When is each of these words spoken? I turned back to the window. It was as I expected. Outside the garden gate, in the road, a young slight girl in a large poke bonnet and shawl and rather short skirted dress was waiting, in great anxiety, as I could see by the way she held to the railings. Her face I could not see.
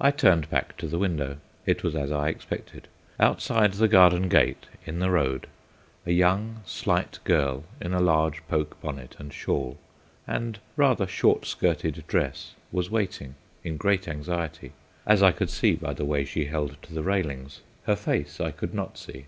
I 0.00 0.10
turned 0.10 0.48
back 0.48 0.78
to 0.78 0.88
the 0.88 0.98
window. 0.98 1.36
It 1.66 1.82
was 1.82 1.94
as 1.94 2.10
I 2.10 2.28
expected. 2.30 2.88
Outside 3.18 3.74
the 3.74 3.88
garden 3.88 4.30
gate, 4.30 4.64
in 4.86 5.00
the 5.00 5.10
road, 5.10 5.48
a 6.06 6.12
young 6.12 6.62
slight 6.64 7.18
girl 7.24 7.64
in 7.78 7.92
a 7.92 8.00
large 8.00 8.42
poke 8.48 8.80
bonnet 8.80 9.16
and 9.18 9.34
shawl 9.34 9.76
and 10.26 10.60
rather 10.76 11.06
short 11.06 11.44
skirted 11.44 12.04
dress 12.08 12.54
was 12.72 12.88
waiting, 12.88 13.34
in 13.62 13.76
great 13.76 14.08
anxiety, 14.08 14.72
as 15.04 15.22
I 15.22 15.30
could 15.30 15.50
see 15.50 15.74
by 15.74 15.92
the 15.92 16.06
way 16.06 16.24
she 16.24 16.46
held 16.46 16.80
to 16.84 16.94
the 16.94 17.02
railings. 17.02 17.60
Her 17.86 17.96
face 17.96 18.40
I 18.40 18.52
could 18.52 18.72
not 18.72 18.96
see. 18.96 19.26